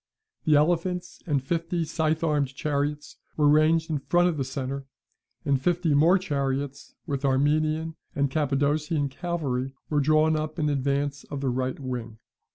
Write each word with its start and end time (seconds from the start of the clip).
The 0.45 0.55
elephants 0.55 1.21
and 1.27 1.43
fifty 1.43 1.85
scythe 1.85 2.23
armed 2.23 2.55
chariots 2.55 3.17
were 3.37 3.47
ranged 3.47 3.91
in 3.91 3.99
front 3.99 4.29
of 4.29 4.37
the 4.37 4.43
centre; 4.43 4.87
and 5.45 5.61
fifty 5.61 5.93
more 5.93 6.17
chariots, 6.17 6.95
with 7.05 7.21
the 7.21 7.27
Armenian 7.27 7.95
and 8.15 8.31
Cappadocian 8.31 9.09
cavalry, 9.09 9.75
were 9.91 9.99
drawn 10.01 10.35
up 10.35 10.57
in 10.57 10.69
advance 10.69 11.23
of 11.25 11.41
the 11.41 11.49
right 11.49 11.79
wing. 11.79 12.17